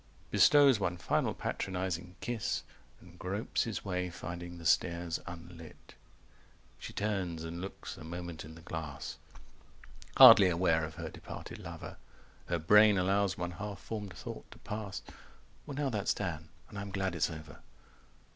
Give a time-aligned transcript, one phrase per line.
[0.31, 2.63] Bestows one final patronising kiss,
[2.99, 5.93] And gropes his way, finding the stairs unlit...
[6.79, 9.19] She turns and looks a moment in the glass,
[10.17, 11.97] Hardly aware of her departed lover;
[12.47, 15.03] 250 Her brain allows one half formed thought to pass:
[15.67, 17.59] "Well now that's done: and I'm glad it's over."